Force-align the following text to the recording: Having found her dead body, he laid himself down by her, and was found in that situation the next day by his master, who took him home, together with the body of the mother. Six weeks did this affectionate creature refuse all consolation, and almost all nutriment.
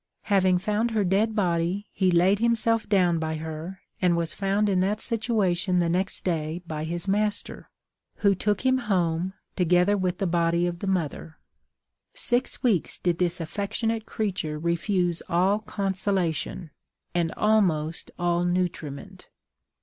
Having 0.23 0.57
found 0.57 0.89
her 0.89 1.03
dead 1.03 1.35
body, 1.35 1.85
he 1.91 2.09
laid 2.09 2.39
himself 2.39 2.89
down 2.89 3.19
by 3.19 3.35
her, 3.35 3.81
and 4.01 4.17
was 4.17 4.33
found 4.33 4.67
in 4.67 4.79
that 4.79 4.99
situation 4.99 5.77
the 5.77 5.89
next 5.89 6.23
day 6.23 6.63
by 6.65 6.85
his 6.85 7.07
master, 7.07 7.69
who 8.15 8.33
took 8.33 8.61
him 8.65 8.79
home, 8.79 9.33
together 9.55 9.95
with 9.95 10.17
the 10.17 10.25
body 10.25 10.65
of 10.65 10.79
the 10.79 10.87
mother. 10.87 11.37
Six 12.15 12.63
weeks 12.63 12.97
did 12.97 13.19
this 13.19 13.39
affectionate 13.39 14.07
creature 14.07 14.57
refuse 14.57 15.21
all 15.29 15.59
consolation, 15.59 16.71
and 17.13 17.31
almost 17.33 18.09
all 18.17 18.43
nutriment. 18.43 19.29